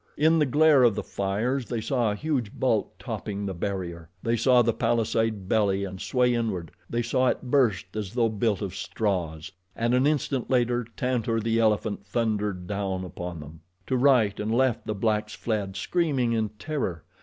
In 0.17 0.39
the 0.39 0.47
glare 0.47 0.81
of 0.81 0.95
the 0.95 1.03
fires 1.03 1.67
they 1.67 1.79
saw 1.79 2.09
a 2.09 2.15
huge 2.15 2.59
bulk 2.59 2.95
topping 2.97 3.45
the 3.45 3.53
barrier. 3.53 4.09
They 4.23 4.35
saw 4.35 4.63
the 4.63 4.73
palisade 4.73 5.47
belly 5.47 5.83
and 5.83 6.01
sway 6.01 6.33
inward. 6.33 6.71
They 6.89 7.03
saw 7.03 7.27
it 7.27 7.43
burst 7.51 7.95
as 7.95 8.15
though 8.15 8.29
built 8.29 8.63
of 8.63 8.73
straws, 8.73 9.51
and 9.75 9.93
an 9.93 10.07
instant 10.07 10.49
later 10.49 10.87
Tantor, 10.97 11.39
the 11.39 11.59
elephant, 11.59 12.03
thundered 12.03 12.65
down 12.65 13.05
upon 13.05 13.41
them. 13.41 13.61
To 13.85 13.95
right 13.95 14.39
and 14.39 14.51
left 14.51 14.87
the 14.87 14.95
blacks 14.95 15.35
fled, 15.35 15.75
screaming 15.75 16.33
in 16.33 16.49
terror. 16.57 17.03